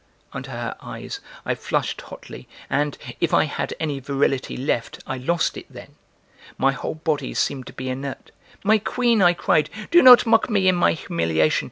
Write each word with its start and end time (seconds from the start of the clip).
Under 0.33 0.49
her 0.49 0.75
eyes, 0.81 1.19
I 1.45 1.53
flushed 1.53 2.01
hotly 2.01 2.47
and, 2.71 2.97
if 3.19 3.35
I 3.35 3.43
had 3.43 3.75
any 3.79 3.99
virility 3.99 4.57
left, 4.57 4.97
I 5.05 5.17
lost 5.17 5.57
it 5.57 5.67
then; 5.71 5.93
my 6.57 6.71
whole 6.71 6.95
body 6.95 7.35
seemed 7.35 7.67
to 7.67 7.73
be 7.73 7.87
inert. 7.87 8.31
"My 8.63 8.79
queen," 8.79 9.21
I 9.21 9.33
cried, 9.33 9.69
"do 9.91 10.01
not 10.01 10.25
mock 10.25 10.49
me 10.49 10.67
in 10.67 10.73
my 10.73 10.93
humiliation. 10.93 11.59